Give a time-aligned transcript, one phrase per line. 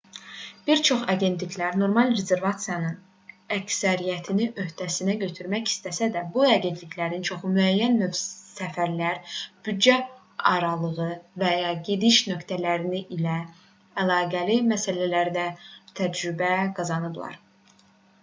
[0.67, 8.17] bir çox agentliklər normal rezervasiyaların əksəriyyətini öhdəsinə götürmək istəsələr də bu agentliklərin çoxu müəyyən növ
[8.21, 9.21] səfərlər
[9.69, 9.99] büdcə
[10.55, 11.11] aralığı
[11.45, 13.37] və ya gediş nöqtələri ilə
[14.07, 15.47] əlaqəli məsələlərdə
[16.03, 17.39] təcrübə qazanıblar